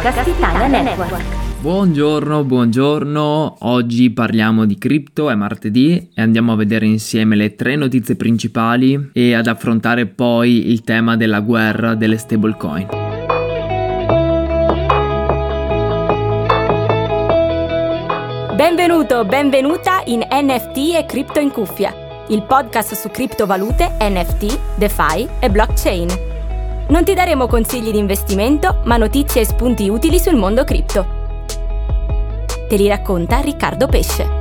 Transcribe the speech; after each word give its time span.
podcast 0.00 0.28
Italia 0.28 0.66
Network. 0.66 1.60
Buongiorno, 1.60 2.42
buongiorno. 2.44 3.56
Oggi 3.60 4.08
parliamo 4.08 4.64
di 4.64 4.78
cripto, 4.78 5.28
è 5.28 5.34
martedì 5.34 6.08
e 6.14 6.22
andiamo 6.22 6.52
a 6.52 6.56
vedere 6.56 6.86
insieme 6.86 7.36
le 7.36 7.54
tre 7.54 7.76
notizie 7.76 8.16
principali 8.16 9.10
e 9.12 9.34
ad 9.34 9.46
affrontare 9.46 10.06
poi 10.06 10.70
il 10.70 10.84
tema 10.84 11.18
della 11.18 11.40
guerra 11.40 11.94
delle 11.94 12.16
stablecoin. 12.16 12.88
Benvenuto, 18.56 19.26
benvenuta 19.26 20.00
in 20.06 20.20
NFT 20.20 20.94
e 20.94 21.04
Cripto 21.06 21.40
in 21.40 21.50
cuffia, 21.50 22.24
il 22.28 22.42
podcast 22.44 22.94
su 22.94 23.10
criptovalute, 23.10 23.96
NFT, 24.00 24.78
DeFi 24.78 25.28
e 25.40 25.50
blockchain. 25.50 26.39
Non 26.90 27.04
ti 27.04 27.14
daremo 27.14 27.46
consigli 27.46 27.92
di 27.92 27.98
investimento, 27.98 28.80
ma 28.84 28.96
notizie 28.96 29.42
e 29.42 29.44
spunti 29.44 29.88
utili 29.88 30.18
sul 30.18 30.34
mondo 30.34 30.64
cripto. 30.64 31.06
Te 32.68 32.76
li 32.76 32.88
racconta 32.88 33.38
Riccardo 33.38 33.86
Pesce. 33.86 34.39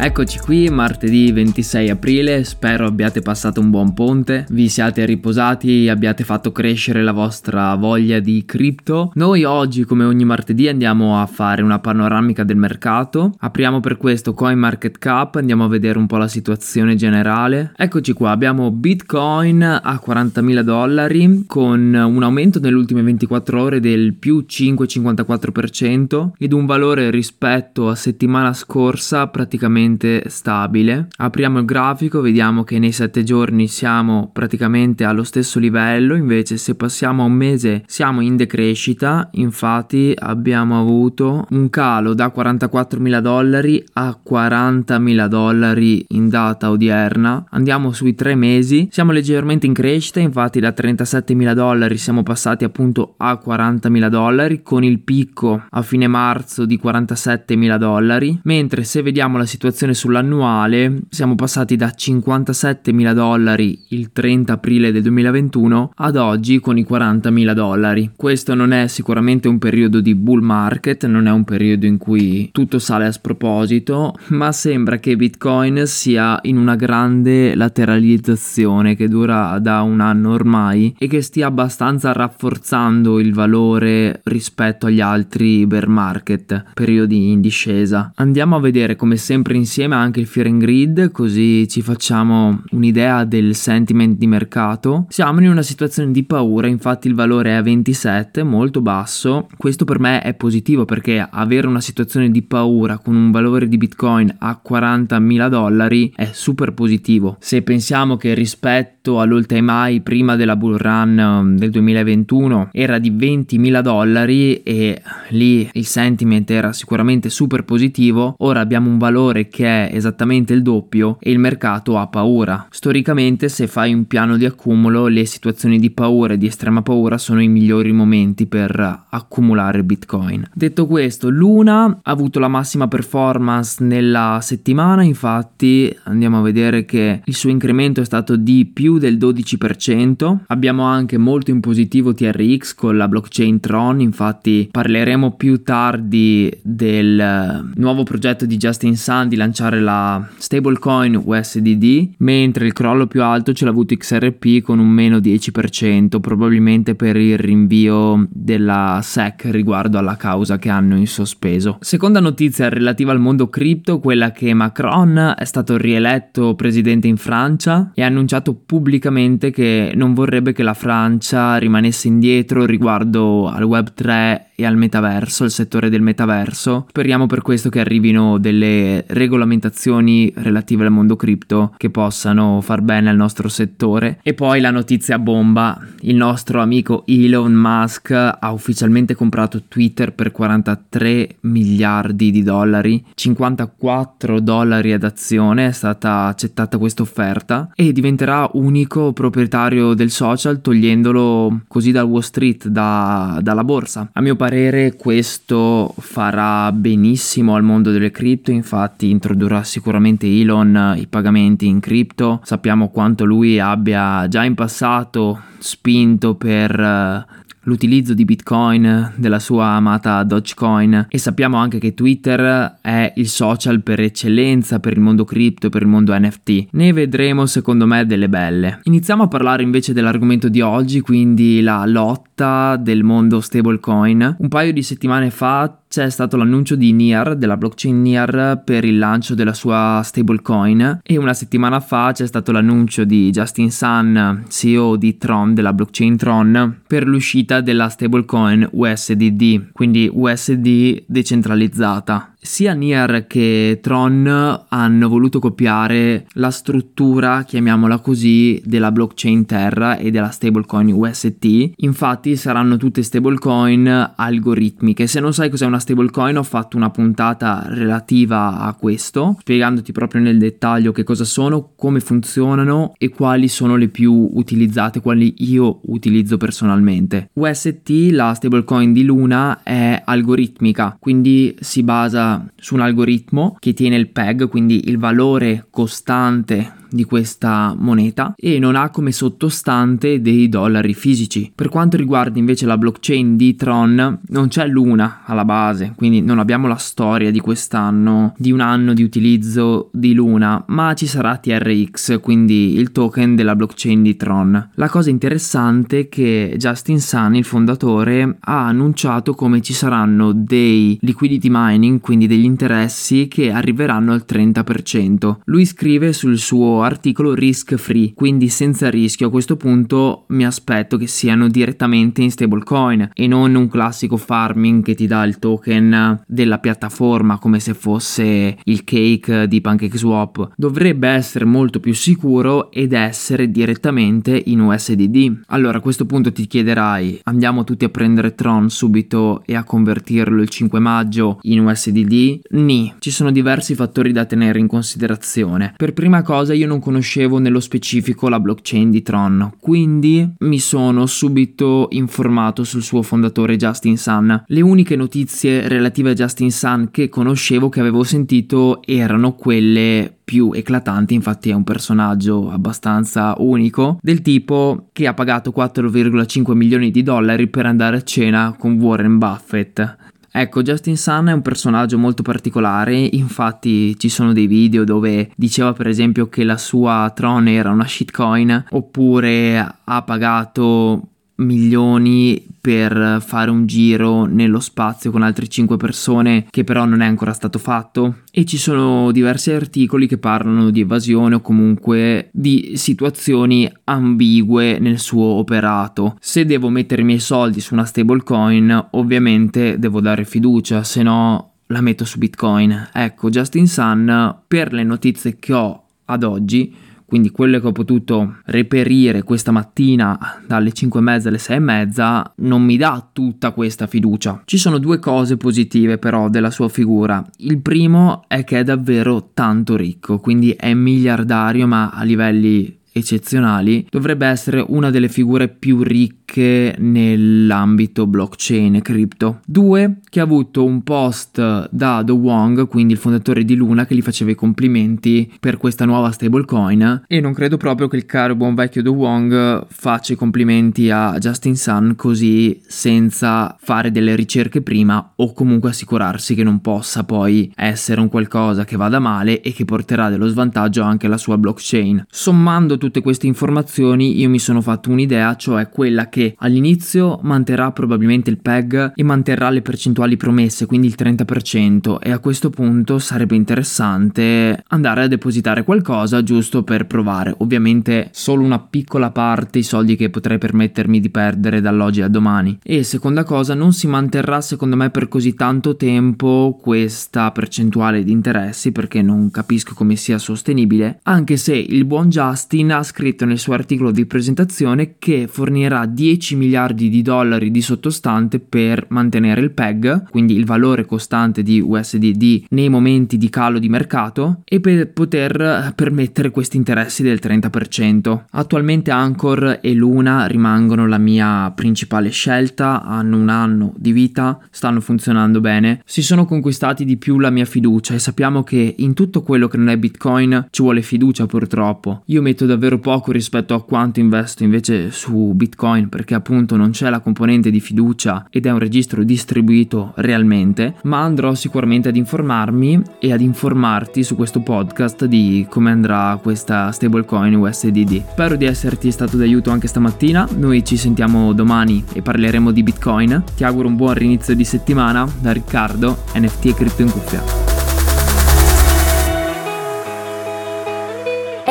Eccoci 0.00 0.38
qui, 0.38 0.68
martedì 0.70 1.32
26 1.32 1.90
aprile, 1.90 2.44
spero 2.44 2.86
abbiate 2.86 3.20
passato 3.20 3.60
un 3.60 3.70
buon 3.70 3.94
ponte, 3.94 4.46
vi 4.50 4.68
siate 4.68 5.04
riposati, 5.04 5.88
abbiate 5.88 6.22
fatto 6.22 6.52
crescere 6.52 7.02
la 7.02 7.10
vostra 7.10 7.74
voglia 7.74 8.20
di 8.20 8.44
cripto. 8.46 9.10
Noi 9.14 9.42
oggi, 9.42 9.82
come 9.82 10.04
ogni 10.04 10.24
martedì, 10.24 10.68
andiamo 10.68 11.20
a 11.20 11.26
fare 11.26 11.62
una 11.62 11.80
panoramica 11.80 12.44
del 12.44 12.56
mercato. 12.56 13.34
Apriamo 13.38 13.80
per 13.80 13.96
questo 13.96 14.34
CoinMarketCap, 14.34 15.34
andiamo 15.34 15.64
a 15.64 15.68
vedere 15.68 15.98
un 15.98 16.06
po' 16.06 16.16
la 16.16 16.28
situazione 16.28 16.94
generale. 16.94 17.72
Eccoci 17.76 18.12
qua, 18.12 18.30
abbiamo 18.30 18.70
Bitcoin 18.70 19.62
a 19.62 20.00
40.000 20.00 20.60
dollari 20.60 21.42
con 21.48 21.92
un 21.92 22.22
aumento 22.22 22.60
nelle 22.60 22.76
ultime 22.76 23.02
24 23.02 23.60
ore 23.60 23.80
del 23.80 24.14
più 24.14 24.44
5,54% 24.48 26.30
ed 26.38 26.52
un 26.52 26.66
valore 26.66 27.10
rispetto 27.10 27.88
a 27.88 27.96
settimana 27.96 28.54
scorsa 28.54 29.26
praticamente 29.26 29.86
praticamente 29.88 30.28
stabile. 30.28 31.08
Apriamo 31.16 31.60
il 31.60 31.64
grafico, 31.64 32.20
vediamo 32.20 32.64
che 32.64 32.78
nei 32.78 32.92
7 32.92 33.22
giorni 33.22 33.68
siamo 33.68 34.30
praticamente 34.32 35.04
allo 35.04 35.24
stesso 35.24 35.58
livello, 35.58 36.14
invece 36.14 36.56
se 36.58 36.74
passiamo 36.74 37.22
a 37.22 37.26
un 37.26 37.32
mese 37.32 37.82
siamo 37.86 38.20
in 38.20 38.36
decrescita, 38.36 39.28
infatti 39.32 40.14
abbiamo 40.16 40.78
avuto 40.78 41.46
un 41.50 41.70
calo 41.70 42.14
da 42.14 42.32
44.000 42.34 43.20
dollari 43.20 43.84
a 43.94 44.18
40.000 44.28 45.26
dollari 45.26 46.04
in 46.08 46.28
data 46.28 46.70
odierna. 46.70 47.46
Andiamo 47.50 47.92
sui 47.92 48.14
3 48.14 48.34
mesi, 48.34 48.88
siamo 48.90 49.12
leggermente 49.12 49.66
in 49.66 49.72
crescita, 49.72 50.20
infatti 50.20 50.60
da 50.60 50.74
37.000 50.76 51.52
dollari 51.54 51.96
siamo 51.96 52.22
passati 52.22 52.64
appunto 52.64 53.14
a 53.18 53.40
40.000 53.44 54.08
dollari 54.08 54.62
con 54.62 54.84
il 54.84 55.00
picco 55.00 55.62
a 55.70 55.82
fine 55.82 56.06
marzo 56.06 56.64
di 56.64 56.78
47.000 56.82 57.76
dollari, 57.76 58.40
mentre 58.44 58.84
se 58.84 59.02
vediamo 59.02 59.38
la 59.38 59.46
situazione 59.46 59.76
valutazione 59.78 59.94
sull'annuale 59.94 61.02
siamo 61.08 61.34
passati 61.36 61.76
da 61.76 61.90
57 61.90 62.92
mila 62.92 63.12
dollari 63.12 63.84
il 63.90 64.10
30 64.10 64.54
aprile 64.54 64.90
del 64.90 65.02
2021 65.02 65.92
ad 65.94 66.16
oggi 66.16 66.58
con 66.58 66.76
i 66.78 66.84
40 66.84 67.30
mila 67.30 67.54
dollari. 67.54 68.10
Questo 68.16 68.54
non 68.54 68.72
è 68.72 68.88
sicuramente 68.88 69.46
un 69.46 69.58
periodo 69.58 70.00
di 70.00 70.14
bull 70.14 70.42
market, 70.42 71.06
non 71.06 71.26
è 71.26 71.30
un 71.30 71.44
periodo 71.44 71.86
in 71.86 71.98
cui 71.98 72.48
tutto 72.50 72.78
sale 72.78 73.06
a 73.06 73.12
sproposito, 73.12 74.14
ma 74.28 74.50
sembra 74.52 74.98
che 74.98 75.16
Bitcoin 75.16 75.82
sia 75.86 76.38
in 76.42 76.56
una 76.56 76.74
grande 76.74 77.54
lateralizzazione 77.54 78.96
che 78.96 79.08
dura 79.08 79.58
da 79.60 79.82
un 79.82 80.00
anno 80.00 80.32
ormai 80.32 80.94
e 80.98 81.06
che 81.06 81.22
stia 81.22 81.46
abbastanza 81.46 82.12
rafforzando 82.12 83.20
il 83.20 83.32
valore 83.32 84.20
rispetto 84.24 84.86
agli 84.86 85.00
altri 85.00 85.66
bear 85.66 85.88
market, 85.88 86.64
periodi 86.74 87.30
in 87.30 87.40
discesa. 87.40 88.12
Andiamo 88.16 88.56
a 88.56 88.60
vedere 88.60 88.96
come 88.96 89.16
sempre 89.16 89.56
insieme 89.68 89.96
anche 89.96 90.18
il 90.18 90.26
Fear 90.26 90.46
and 90.46 90.60
Grid, 90.60 91.10
così 91.10 91.68
ci 91.68 91.82
facciamo 91.82 92.62
un'idea 92.70 93.24
del 93.24 93.54
sentiment 93.54 94.16
di 94.16 94.26
mercato. 94.26 95.04
Siamo 95.10 95.40
in 95.40 95.50
una 95.50 95.60
situazione 95.60 96.10
di 96.10 96.24
paura, 96.24 96.68
infatti 96.68 97.06
il 97.06 97.14
valore 97.14 97.50
è 97.50 97.52
a 97.52 97.60
27, 97.60 98.42
molto 98.44 98.80
basso. 98.80 99.46
Questo 99.58 99.84
per 99.84 100.00
me 100.00 100.22
è 100.22 100.32
positivo 100.32 100.86
perché 100.86 101.26
avere 101.30 101.66
una 101.66 101.82
situazione 101.82 102.30
di 102.30 102.42
paura 102.42 102.96
con 102.96 103.14
un 103.14 103.30
valore 103.30 103.68
di 103.68 103.76
Bitcoin 103.76 104.34
a 104.38 104.58
40.000 104.66 105.48
dollari 105.50 106.12
è 106.16 106.30
super 106.32 106.72
positivo. 106.72 107.36
Se 107.38 107.60
pensiamo 107.60 108.16
che 108.16 108.32
rispetto 108.32 108.97
all'all 109.16 109.46
time 109.46 109.72
high 109.72 110.02
prima 110.02 110.36
della 110.36 110.56
bull 110.56 110.76
run 110.76 111.18
um, 111.18 111.56
del 111.56 111.70
2021 111.70 112.70
era 112.72 112.98
di 112.98 113.10
20.000 113.10 113.80
dollari 113.80 114.62
e 114.62 115.02
lì 115.30 115.68
il 115.72 115.86
sentiment 115.86 116.50
era 116.50 116.72
sicuramente 116.72 117.30
super 117.30 117.64
positivo, 117.64 118.34
ora 118.38 118.60
abbiamo 118.60 118.90
un 118.90 118.98
valore 118.98 119.48
che 119.48 119.66
è 119.66 119.94
esattamente 119.94 120.52
il 120.52 120.62
doppio 120.62 121.16
e 121.20 121.30
il 121.30 121.38
mercato 121.38 121.98
ha 121.98 122.06
paura. 122.06 122.66
Storicamente 122.70 123.48
se 123.48 123.66
fai 123.66 123.92
un 123.92 124.06
piano 124.06 124.36
di 124.36 124.44
accumulo 124.44 125.06
le 125.06 125.24
situazioni 125.24 125.78
di 125.78 125.90
paura 125.90 126.34
e 126.34 126.38
di 126.38 126.46
estrema 126.46 126.82
paura 126.82 127.18
sono 127.18 127.40
i 127.42 127.48
migliori 127.48 127.92
momenti 127.92 128.46
per 128.46 129.04
accumulare 129.08 129.84
bitcoin. 129.84 130.48
Detto 130.52 130.86
questo, 130.86 131.28
Luna 131.28 131.84
ha 131.84 132.10
avuto 132.10 132.38
la 132.38 132.48
massima 132.48 132.88
performance 132.88 133.82
nella 133.84 134.38
settimana, 134.42 135.02
infatti 135.02 135.94
andiamo 136.04 136.38
a 136.38 136.42
vedere 136.42 136.84
che 136.84 137.22
il 137.24 137.34
suo 137.34 137.50
incremento 137.50 138.00
è 138.00 138.04
stato 138.04 138.36
di 138.36 138.66
più 138.66 138.97
del 138.98 139.16
12%. 139.16 140.38
Abbiamo 140.48 140.84
anche 140.84 141.16
molto 141.18 141.50
in 141.50 141.60
positivo 141.60 142.14
TRX 142.14 142.74
con 142.74 142.96
la 142.96 143.08
blockchain 143.08 143.60
Tron, 143.60 144.00
infatti 144.00 144.68
parleremo 144.70 145.32
più 145.32 145.62
tardi 145.62 146.50
del 146.62 147.70
nuovo 147.74 148.02
progetto 148.02 148.46
di 148.46 148.56
Justin 148.56 148.96
Sun 148.96 149.28
di 149.28 149.36
lanciare 149.36 149.80
la 149.80 150.26
stablecoin 150.36 151.20
USDD, 151.24 152.10
mentre 152.18 152.66
il 152.66 152.72
crollo 152.72 153.06
più 153.06 153.22
alto 153.22 153.52
ce 153.52 153.64
l'ha 153.64 153.70
avuto 153.70 153.94
XRP 153.94 154.60
con 154.62 154.78
un 154.78 154.88
meno 154.88 155.18
10%, 155.18 156.20
probabilmente 156.20 156.94
per 156.94 157.16
il 157.16 157.38
rinvio 157.38 158.26
della 158.30 159.00
SEC 159.02 159.46
riguardo 159.50 159.98
alla 159.98 160.16
causa 160.16 160.58
che 160.58 160.68
hanno 160.68 160.96
in 160.96 161.06
sospeso. 161.06 161.78
Seconda 161.80 162.20
notizia 162.20 162.68
relativa 162.68 163.12
al 163.12 163.20
mondo 163.20 163.48
cripto, 163.48 164.00
quella 164.00 164.32
che 164.32 164.52
Macron 164.54 165.34
è 165.36 165.44
stato 165.44 165.76
rieletto 165.76 166.54
presidente 166.54 167.06
in 167.06 167.16
Francia 167.16 167.92
e 167.94 168.02
ha 168.02 168.06
annunciato 168.06 168.54
pubblicamente 168.78 169.50
che 169.50 169.90
non 169.96 170.14
vorrebbe 170.14 170.52
che 170.52 170.62
la 170.62 170.72
Francia 170.72 171.56
rimanesse 171.56 172.06
indietro 172.06 172.64
riguardo 172.64 173.48
al 173.48 173.64
Web3 173.64 174.47
e 174.60 174.66
al 174.66 174.76
metaverso, 174.76 175.44
al 175.44 175.52
settore 175.52 175.88
del 175.88 176.02
metaverso. 176.02 176.86
Speriamo 176.88 177.26
per 177.26 177.42
questo 177.42 177.68
che 177.68 177.78
arrivino 177.78 178.38
delle 178.38 179.04
regolamentazioni 179.06 180.32
relative 180.34 180.84
al 180.84 180.90
mondo 180.90 181.14
cripto 181.14 181.74
che 181.76 181.90
possano 181.90 182.60
far 182.60 182.80
bene 182.80 183.08
al 183.08 183.14
nostro 183.14 183.48
settore. 183.48 184.18
E 184.20 184.34
poi 184.34 184.60
la 184.60 184.72
notizia 184.72 185.20
bomba, 185.20 185.80
il 186.00 186.16
nostro 186.16 186.60
amico 186.60 187.04
Elon 187.06 187.52
Musk 187.52 188.10
ha 188.10 188.50
ufficialmente 188.50 189.14
comprato 189.14 189.62
Twitter 189.68 190.12
per 190.12 190.32
43 190.32 191.36
miliardi 191.42 192.32
di 192.32 192.42
dollari, 192.42 193.04
54 193.14 194.40
dollari 194.40 194.92
ad 194.92 195.04
azione, 195.04 195.68
è 195.68 195.72
stata 195.72 196.24
accettata 196.24 196.78
questa 196.78 197.02
offerta 197.02 197.70
e 197.76 197.92
diventerà 197.92 198.50
unico 198.54 199.12
proprietario 199.12 199.94
del 199.94 200.10
social 200.10 200.60
togliendolo 200.60 201.60
così 201.68 201.92
dal 201.92 202.06
Wall 202.06 202.22
Street, 202.22 202.66
da, 202.66 203.38
dalla 203.40 203.62
borsa. 203.62 204.10
A 204.12 204.20
mio 204.20 204.34
parere 204.34 204.47
parere 204.48 204.94
questo 204.96 205.94
farà 205.98 206.72
benissimo 206.72 207.54
al 207.54 207.62
mondo 207.62 207.90
delle 207.90 208.10
cripto, 208.10 208.50
infatti 208.50 209.10
introdurrà 209.10 209.62
sicuramente 209.62 210.26
Elon 210.26 210.94
i 210.96 211.06
pagamenti 211.06 211.66
in 211.66 211.80
cripto. 211.80 212.40
Sappiamo 212.44 212.88
quanto 212.88 213.26
lui 213.26 213.60
abbia 213.60 214.26
già 214.26 214.44
in 214.44 214.54
passato 214.54 215.38
spinto 215.58 216.34
per 216.34 217.37
l'utilizzo 217.68 218.14
di 218.14 218.24
Bitcoin, 218.24 219.12
della 219.16 219.38
sua 219.38 219.66
amata 219.66 220.22
Dogecoin 220.24 221.06
e 221.08 221.18
sappiamo 221.18 221.58
anche 221.58 221.78
che 221.78 221.92
Twitter 221.92 222.78
è 222.80 223.12
il 223.16 223.28
social 223.28 223.82
per 223.82 224.00
eccellenza 224.00 224.80
per 224.80 224.94
il 224.94 225.00
mondo 225.00 225.24
cripto, 225.24 225.68
per 225.68 225.82
il 225.82 225.88
mondo 225.88 226.18
NFT. 226.18 226.68
Ne 226.72 226.92
vedremo 226.92 227.44
secondo 227.44 227.86
me 227.86 228.06
delle 228.06 228.28
belle. 228.28 228.80
Iniziamo 228.84 229.24
a 229.24 229.28
parlare 229.28 229.62
invece 229.62 229.92
dell'argomento 229.92 230.48
di 230.48 230.62
oggi, 230.62 231.00
quindi 231.00 231.60
la 231.60 231.84
lotta 231.86 232.76
del 232.76 233.04
mondo 233.04 233.40
stablecoin. 233.40 234.36
Un 234.38 234.48
paio 234.48 234.72
di 234.72 234.82
settimane 234.82 235.30
fa 235.30 235.78
c'è 235.88 236.10
stato 236.10 236.36
l'annuncio 236.36 236.76
di 236.76 236.92
Niar, 236.92 237.34
della 237.34 237.56
blockchain 237.56 238.02
Niar, 238.02 238.60
per 238.62 238.84
il 238.84 238.98
lancio 238.98 239.34
della 239.34 239.54
sua 239.54 240.02
stablecoin 240.04 241.00
e 241.02 241.16
una 241.16 241.32
settimana 241.32 241.80
fa 241.80 242.12
c'è 242.12 242.26
stato 242.26 242.52
l'annuncio 242.52 243.04
di 243.04 243.30
Justin 243.30 243.70
Sun, 243.70 244.44
CEO 244.48 244.96
di 244.96 245.16
Tron, 245.16 245.54
della 245.54 245.72
blockchain 245.72 246.16
Tron, 246.18 246.80
per 246.86 247.06
l'uscita 247.06 247.62
della 247.62 247.88
stablecoin 247.88 248.68
USDD, 248.70 249.72
quindi 249.72 250.10
USD 250.12 251.04
decentralizzata. 251.06 252.34
Sia 252.40 252.72
Nier 252.72 253.26
che 253.26 253.78
Tron 253.82 254.64
hanno 254.68 255.08
voluto 255.08 255.38
copiare 255.38 256.26
la 256.34 256.50
struttura, 256.50 257.42
chiamiamola 257.42 257.98
così, 257.98 258.60
della 258.64 258.92
blockchain 258.92 259.44
Terra 259.44 259.96
e 259.96 260.10
della 260.10 260.30
stablecoin 260.30 260.92
UST. 260.92 261.72
Infatti 261.76 262.36
saranno 262.36 262.76
tutte 262.76 263.02
stablecoin 263.02 264.14
algoritmiche. 264.16 265.06
Se 265.06 265.20
non 265.20 265.32
sai 265.34 265.50
cos'è 265.50 265.66
una 265.66 265.78
stablecoin, 265.78 266.38
ho 266.38 266.42
fatto 266.42 266.76
una 266.76 266.90
puntata 266.90 267.64
relativa 267.66 268.60
a 268.60 268.72
questo, 268.74 269.36
spiegandoti 269.40 269.92
proprio 269.92 270.22
nel 270.22 270.38
dettaglio 270.38 270.92
che 270.92 271.04
cosa 271.04 271.24
sono, 271.24 271.72
come 271.76 272.00
funzionano 272.00 272.92
e 272.98 273.08
quali 273.08 273.48
sono 273.48 273.76
le 273.76 273.88
più 273.88 274.30
utilizzate, 274.32 275.00
quali 275.00 275.34
io 275.38 275.80
utilizzo 275.86 276.36
personalmente. 276.36 277.30
UST, 277.34 278.08
la 278.12 278.32
stablecoin 278.34 278.92
di 278.92 279.04
Luna, 279.04 279.62
è 279.62 280.02
algoritmica, 280.04 280.96
quindi 280.98 281.54
si 281.60 281.82
basa 281.82 282.37
su 282.56 282.74
un 282.74 282.80
algoritmo 282.80 283.56
che 283.58 283.72
tiene 283.72 283.96
il 283.96 284.08
PEG, 284.08 284.48
quindi 284.48 284.88
il 284.88 284.98
valore 284.98 285.66
costante 285.70 286.77
di 286.90 287.04
questa 287.04 287.74
moneta 287.76 288.34
e 288.36 288.58
non 288.58 288.76
ha 288.76 288.90
come 288.90 289.12
sottostante 289.12 290.20
dei 290.20 290.48
dollari 290.48 290.94
fisici. 290.94 291.50
Per 291.54 291.68
quanto 291.68 291.96
riguarda 291.96 292.38
invece 292.38 292.66
la 292.66 292.78
blockchain 292.78 293.36
di 293.36 293.54
Tron, 293.54 294.20
non 294.28 294.48
c'è 294.48 294.66
Luna 294.66 295.22
alla 295.24 295.44
base, 295.44 295.92
quindi 295.96 296.20
non 296.20 296.38
abbiamo 296.38 296.66
la 296.66 296.76
storia 296.76 297.30
di 297.30 297.40
quest'anno, 297.40 298.34
di 298.36 298.52
un 298.52 298.60
anno 298.60 298.94
di 298.94 299.02
utilizzo 299.02 299.90
di 299.92 300.14
Luna, 300.14 300.64
ma 300.68 300.94
ci 300.94 301.06
sarà 301.06 301.36
TRX, 301.36 302.20
quindi 302.20 302.76
il 302.76 302.92
token 302.92 303.34
della 303.34 303.56
blockchain 303.56 304.02
di 304.02 304.16
Tron. 304.16 304.70
La 304.74 304.88
cosa 304.88 305.10
interessante 305.10 306.00
è 306.00 306.08
che 306.08 306.54
Justin 306.56 307.00
Sun, 307.00 307.34
il 307.34 307.44
fondatore, 307.44 308.36
ha 308.40 308.66
annunciato 308.66 309.34
come 309.34 309.60
ci 309.60 309.72
saranno 309.72 310.32
dei 310.32 310.98
liquidity 311.02 311.48
mining, 311.50 312.00
quindi 312.00 312.26
degli 312.26 312.44
interessi 312.44 313.28
che 313.28 313.50
arriveranno 313.50 314.12
al 314.12 314.24
30%. 314.26 315.38
Lui 315.44 315.64
scrive 315.64 316.12
sul 316.12 316.38
suo 316.38 316.77
articolo 316.82 317.34
risk 317.34 317.76
free, 317.76 318.12
quindi 318.14 318.48
senza 318.48 318.90
rischio. 318.90 319.28
A 319.28 319.30
questo 319.30 319.56
punto 319.56 320.24
mi 320.28 320.44
aspetto 320.44 320.96
che 320.96 321.06
siano 321.06 321.48
direttamente 321.48 322.22
in 322.22 322.30
stablecoin 322.30 323.10
e 323.14 323.26
non 323.26 323.54
un 323.54 323.68
classico 323.68 324.16
farming 324.16 324.82
che 324.82 324.94
ti 324.94 325.06
dà 325.06 325.24
il 325.24 325.38
token 325.38 326.22
della 326.26 326.58
piattaforma 326.58 327.38
come 327.38 327.60
se 327.60 327.74
fosse 327.74 328.56
il 328.62 328.84
cake 328.84 329.48
di 329.48 329.60
PancakeSwap. 329.60 330.50
Dovrebbe 330.56 331.08
essere 331.08 331.44
molto 331.44 331.80
più 331.80 331.94
sicuro 331.94 332.70
ed 332.70 332.92
essere 332.92 333.50
direttamente 333.50 334.40
in 334.46 334.60
USDD. 334.60 335.42
Allora 335.46 335.78
a 335.78 335.80
questo 335.80 336.06
punto 336.06 336.32
ti 336.32 336.46
chiederai 336.46 337.20
andiamo 337.24 337.64
tutti 337.64 337.84
a 337.84 337.88
prendere 337.88 338.34
Tron 338.34 338.70
subito 338.70 339.42
e 339.44 339.54
a 339.54 339.64
convertirlo 339.64 340.40
il 340.40 340.48
5 340.48 340.78
maggio 340.78 341.38
in 341.42 341.60
USDD? 341.60 342.40
Ni, 342.50 342.94
ci 342.98 343.10
sono 343.10 343.30
diversi 343.30 343.74
fattori 343.74 344.12
da 344.12 344.24
tenere 344.24 344.58
in 344.58 344.66
considerazione. 344.66 345.74
Per 345.76 345.92
prima 345.92 346.22
cosa 346.22 346.54
io 346.54 346.66
non 346.68 346.78
conoscevo 346.78 347.38
nello 347.38 347.58
specifico 347.58 348.28
la 348.28 348.38
blockchain 348.38 348.90
di 348.90 349.02
Tron, 349.02 349.54
quindi 349.58 350.34
mi 350.38 350.60
sono 350.60 351.06
subito 351.06 351.88
informato 351.90 352.62
sul 352.62 352.82
suo 352.82 353.02
fondatore 353.02 353.56
Justin 353.56 353.96
Sun. 353.96 354.44
Le 354.46 354.60
uniche 354.60 354.94
notizie 354.94 355.66
relative 355.66 356.10
a 356.10 356.14
Justin 356.14 356.52
Sun 356.52 356.90
che 356.92 357.08
conoscevo, 357.08 357.68
che 357.68 357.80
avevo 357.80 358.04
sentito, 358.04 358.82
erano 358.84 359.34
quelle 359.34 360.12
più 360.28 360.52
eclatanti, 360.52 361.14
infatti 361.14 361.48
è 361.48 361.54
un 361.54 361.64
personaggio 361.64 362.50
abbastanza 362.50 363.34
unico, 363.38 363.98
del 364.02 364.20
tipo 364.20 364.90
che 364.92 365.06
ha 365.06 365.14
pagato 365.14 365.54
4,5 365.56 366.52
milioni 366.52 366.90
di 366.90 367.02
dollari 367.02 367.48
per 367.48 367.64
andare 367.64 367.96
a 367.96 368.02
cena 368.02 368.54
con 368.58 368.72
Warren 368.78 369.16
Buffett. 369.16 369.96
Ecco, 370.30 370.62
Justin 370.62 370.96
Sun 370.96 371.26
è 371.28 371.32
un 371.32 371.42
personaggio 371.42 371.98
molto 371.98 372.22
particolare, 372.22 372.96
infatti 372.96 373.98
ci 373.98 374.08
sono 374.08 374.32
dei 374.32 374.46
video 374.46 374.84
dove 374.84 375.30
diceva 375.34 375.72
per 375.72 375.88
esempio 375.88 376.28
che 376.28 376.44
la 376.44 376.58
sua 376.58 377.10
Tron 377.14 377.48
era 377.48 377.70
una 377.70 377.86
shitcoin, 377.86 378.66
oppure 378.70 379.58
ha 379.84 380.02
pagato 380.02 381.08
milioni 381.38 382.44
per 382.60 383.22
fare 383.24 383.50
un 383.50 383.66
giro 383.66 384.24
nello 384.24 384.60
spazio 384.60 385.10
con 385.10 385.22
altre 385.22 385.46
5 385.46 385.76
persone 385.76 386.46
che 386.50 386.64
però 386.64 386.84
non 386.84 387.00
è 387.00 387.06
ancora 387.06 387.32
stato 387.32 387.58
fatto 387.58 388.18
e 388.30 388.44
ci 388.44 388.58
sono 388.58 389.10
diversi 389.12 389.50
articoli 389.50 390.06
che 390.06 390.18
parlano 390.18 390.70
di 390.70 390.80
evasione 390.80 391.36
o 391.36 391.40
comunque 391.40 392.28
di 392.32 392.72
situazioni 392.74 393.70
ambigue 393.84 394.78
nel 394.78 394.98
suo 394.98 395.24
operato. 395.24 396.16
Se 396.20 396.44
devo 396.44 396.68
mettere 396.68 397.02
i 397.02 397.06
miei 397.06 397.20
soldi 397.20 397.60
su 397.60 397.74
una 397.74 397.84
stablecoin, 397.84 398.88
ovviamente 398.92 399.78
devo 399.78 400.00
dare 400.00 400.24
fiducia, 400.24 400.82
se 400.82 401.02
no 401.02 401.52
la 401.66 401.80
metto 401.80 402.04
su 402.04 402.18
Bitcoin. 402.18 402.90
Ecco, 402.92 403.30
Justin 403.30 403.66
Sun 403.66 404.36
per 404.46 404.72
le 404.72 404.84
notizie 404.84 405.38
che 405.38 405.52
ho 405.52 405.82
ad 406.06 406.22
oggi 406.22 406.74
quindi 407.08 407.30
quello 407.30 407.58
che 407.58 407.66
ho 407.66 407.72
potuto 407.72 408.36
reperire 408.44 409.22
questa 409.22 409.50
mattina 409.50 410.42
dalle 410.46 410.72
5 410.72 411.00
e 411.00 411.02
mezza 411.02 411.28
alle 411.30 411.38
6 411.38 411.56
e 411.56 411.58
mezza 411.58 412.32
non 412.36 412.62
mi 412.62 412.76
dà 412.76 413.08
tutta 413.10 413.52
questa 413.52 413.86
fiducia. 413.86 414.42
Ci 414.44 414.58
sono 414.58 414.76
due 414.76 414.98
cose 414.98 415.38
positive 415.38 415.96
però 415.96 416.28
della 416.28 416.50
sua 416.50 416.68
figura. 416.68 417.24
Il 417.38 417.62
primo 417.62 418.24
è 418.28 418.44
che 418.44 418.58
è 418.58 418.62
davvero 418.62 419.30
tanto 419.32 419.74
ricco, 419.74 420.18
quindi 420.18 420.50
è 420.50 420.74
miliardario 420.74 421.66
ma 421.66 421.88
a 421.88 422.02
livelli 422.02 422.76
eccezionali, 422.92 423.86
dovrebbe 423.88 424.26
essere 424.26 424.62
una 424.68 424.90
delle 424.90 425.08
figure 425.08 425.48
più 425.48 425.82
ricche 425.82 426.17
nell'ambito 426.36 428.06
blockchain 428.06 428.76
e 428.76 428.82
cripto. 428.82 429.40
Due, 429.46 430.00
che 430.08 430.20
ha 430.20 430.24
avuto 430.24 430.64
un 430.64 430.82
post 430.82 431.68
da 431.70 432.02
Do 432.02 432.14
Wong, 432.14 432.68
quindi 432.68 432.92
il 432.92 432.98
fondatore 432.98 433.44
di 433.44 433.54
Luna, 433.54 433.86
che 433.86 433.94
gli 433.94 434.02
faceva 434.02 434.30
i 434.30 434.34
complimenti 434.34 435.32
per 435.40 435.56
questa 435.56 435.84
nuova 435.84 436.10
stablecoin 436.10 437.04
e 437.06 437.20
non 437.20 437.32
credo 437.32 437.56
proprio 437.56 437.88
che 437.88 437.96
il 437.96 438.06
caro 438.06 438.34
buon 438.34 438.54
vecchio 438.54 438.82
Do 438.82 438.92
Wong 438.92 439.66
faccia 439.68 440.12
i 440.12 440.16
complimenti 440.16 440.90
a 440.90 441.16
Justin 441.18 441.56
Sun 441.56 441.94
così 441.96 442.60
senza 442.66 443.56
fare 443.58 443.90
delle 443.90 444.14
ricerche 444.14 444.60
prima 444.60 445.12
o 445.16 445.32
comunque 445.32 445.70
assicurarsi 445.70 446.34
che 446.34 446.44
non 446.44 446.60
possa 446.60 447.04
poi 447.04 447.50
essere 447.56 448.00
un 448.00 448.08
qualcosa 448.08 448.64
che 448.64 448.76
vada 448.76 448.98
male 448.98 449.40
e 449.40 449.52
che 449.52 449.64
porterà 449.64 450.08
dello 450.08 450.28
svantaggio 450.28 450.82
anche 450.82 451.06
alla 451.06 451.16
sua 451.16 451.38
blockchain. 451.38 452.06
Sommando 452.10 452.78
tutte 452.78 453.00
queste 453.00 453.26
informazioni 453.26 454.18
io 454.18 454.28
mi 454.28 454.38
sono 454.38 454.60
fatto 454.60 454.90
un'idea, 454.90 455.34
cioè 455.36 455.68
quella 455.68 456.08
che 456.08 456.17
all'inizio 456.38 457.20
manterrà 457.22 457.70
probabilmente 457.72 458.30
il 458.30 458.38
PEG 458.38 458.92
e 458.94 459.02
manterrà 459.02 459.50
le 459.50 459.62
percentuali 459.62 460.16
promesse, 460.16 460.66
quindi 460.66 460.86
il 460.86 460.96
30% 460.98 461.98
e 462.00 462.10
a 462.10 462.18
questo 462.18 462.50
punto 462.50 462.98
sarebbe 462.98 463.36
interessante 463.36 464.62
andare 464.68 465.04
a 465.04 465.06
depositare 465.06 465.64
qualcosa 465.64 466.22
giusto 466.22 466.62
per 466.62 466.86
provare. 466.86 467.34
Ovviamente 467.38 468.08
solo 468.12 468.42
una 468.42 468.58
piccola 468.58 469.10
parte 469.10 469.58
i 469.58 469.62
soldi 469.62 469.96
che 469.96 470.10
potrei 470.10 470.38
permettermi 470.38 471.00
di 471.00 471.10
perdere 471.10 471.60
dall'oggi 471.60 472.02
al 472.02 472.10
domani. 472.10 472.58
E 472.62 472.82
seconda 472.82 473.24
cosa, 473.24 473.54
non 473.54 473.72
si 473.72 473.86
manterrà 473.86 474.40
secondo 474.40 474.76
me 474.76 474.90
per 474.90 475.08
così 475.08 475.34
tanto 475.34 475.76
tempo 475.76 476.58
questa 476.60 477.30
percentuale 477.30 478.02
di 478.02 478.12
interessi 478.12 478.72
perché 478.72 479.02
non 479.02 479.30
capisco 479.30 479.74
come 479.74 479.96
sia 479.96 480.18
sostenibile, 480.18 481.00
anche 481.04 481.36
se 481.36 481.54
il 481.54 481.84
buon 481.84 482.08
Justin 482.08 482.72
ha 482.72 482.82
scritto 482.82 483.24
nel 483.24 483.38
suo 483.38 483.54
articolo 483.54 483.90
di 483.90 484.06
presentazione 484.06 484.96
che 484.98 485.28
fornirà 485.28 485.86
10 485.86 486.07
miliardi 486.32 486.88
di 486.88 487.02
dollari 487.02 487.50
di 487.50 487.60
sottostante 487.60 488.38
per 488.38 488.86
mantenere 488.88 489.40
il 489.40 489.50
PEG, 489.50 490.10
quindi 490.10 490.36
il 490.36 490.44
valore 490.44 490.86
costante 490.86 491.42
di 491.42 491.60
USDD 491.60 492.44
nei 492.50 492.68
momenti 492.68 493.18
di 493.18 493.28
calo 493.28 493.58
di 493.58 493.68
mercato 493.68 494.42
e 494.44 494.60
per 494.60 494.90
poter 494.92 495.72
permettere 495.74 496.30
questi 496.30 496.56
interessi 496.56 497.02
del 497.02 497.18
30%. 497.22 498.24
Attualmente 498.30 498.90
Anchor 498.90 499.58
e 499.60 499.72
Luna 499.74 500.26
rimangono 500.26 500.86
la 500.86 500.98
mia 500.98 501.52
principale 501.54 502.10
scelta, 502.10 502.82
hanno 502.82 503.16
un 503.18 503.28
anno 503.28 503.74
di 503.76 503.92
vita, 503.92 504.38
stanno 504.50 504.80
funzionando 504.80 505.40
bene, 505.40 505.82
si 505.84 506.02
sono 506.02 506.24
conquistati 506.24 506.84
di 506.84 506.96
più 506.96 507.18
la 507.18 507.30
mia 507.30 507.44
fiducia 507.44 507.94
e 507.94 507.98
sappiamo 507.98 508.42
che 508.42 508.74
in 508.78 508.94
tutto 508.94 509.22
quello 509.22 509.48
che 509.48 509.56
non 509.56 509.68
è 509.68 509.76
Bitcoin 509.76 510.46
ci 510.50 510.62
vuole 510.62 510.82
fiducia 510.82 511.26
purtroppo. 511.26 512.02
Io 512.06 512.22
metto 512.22 512.46
davvero 512.46 512.78
poco 512.78 513.12
rispetto 513.12 513.54
a 513.54 513.62
quanto 513.62 514.00
investo 514.00 514.44
invece 514.44 514.90
su 514.90 515.32
Bitcoin 515.34 515.88
perché 515.98 516.14
appunto 516.14 516.54
non 516.54 516.70
c'è 516.70 516.88
la 516.90 517.00
componente 517.00 517.50
di 517.50 517.58
fiducia 517.58 518.28
ed 518.30 518.46
è 518.46 518.52
un 518.52 518.60
registro 518.60 519.02
distribuito 519.02 519.94
realmente, 519.96 520.76
ma 520.84 521.02
andrò 521.02 521.34
sicuramente 521.34 521.88
ad 521.88 521.96
informarmi 521.96 522.80
e 523.00 523.12
ad 523.12 523.20
informarti 523.20 524.04
su 524.04 524.14
questo 524.14 524.38
podcast 524.38 525.06
di 525.06 525.44
come 525.50 525.72
andrà 525.72 526.16
questa 526.22 526.70
stablecoin 526.70 527.34
USDD. 527.34 528.10
Spero 528.10 528.36
di 528.36 528.44
esserti 528.44 528.92
stato 528.92 529.16
d'aiuto 529.16 529.50
anche 529.50 529.66
stamattina, 529.66 530.28
noi 530.36 530.64
ci 530.64 530.76
sentiamo 530.76 531.32
domani 531.32 531.82
e 531.92 532.00
parleremo 532.00 532.52
di 532.52 532.62
Bitcoin. 532.62 533.24
Ti 533.34 533.42
auguro 533.42 533.66
un 533.66 533.74
buon 533.74 533.96
inizio 533.98 534.36
di 534.36 534.44
settimana 534.44 535.04
da 535.20 535.32
Riccardo, 535.32 536.04
NFT 536.14 536.46
e 536.46 536.54
Crypto 536.54 536.82
in 536.82 536.92
cuffia. 536.92 537.57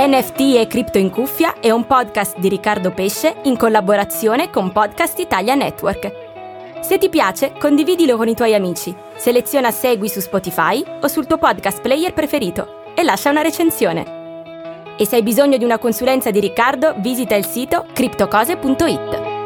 NFT 0.08 0.56
e 0.56 0.68
Cripto 0.68 0.98
in 0.98 1.10
Cuffia 1.10 1.60
è 1.60 1.70
un 1.70 1.86
podcast 1.86 2.38
di 2.38 2.48
Riccardo 2.48 2.92
Pesce 2.92 3.42
in 3.44 3.58
collaborazione 3.58 4.50
con 4.50 4.72
Podcast 4.72 5.20
Italia 5.20 5.54
Network. 5.54 6.80
Se 6.80 6.98
ti 6.98 7.10
piace, 7.10 7.52
condividilo 7.60 8.16
con 8.16 8.30
i 8.30 8.34
tuoi 8.34 8.54
amici, 8.56 8.96
seleziona 9.18 9.70
Segui 9.70 10.08
su 10.08 10.22
Spotify 10.22 10.82
o 11.02 11.10
sul 11.10 11.28
tuo 11.28 11.38
podcast 11.38 11.82
player 11.82 12.14
preferito 12.14 12.94
e 12.96 13.04
lascia 13.04 13.32
una 13.32 13.42
recensione. 13.42 14.96
E 14.98 15.06
se 15.06 15.18
hai 15.18 15.24
bisogno 15.24 15.58
di 15.58 15.66
una 15.66 15.78
consulenza 15.78 16.32
di 16.32 16.40
Riccardo, 16.40 16.96
visita 17.00 17.36
il 17.36 17.46
sito 17.46 17.86
criptocose.it. 17.92 19.37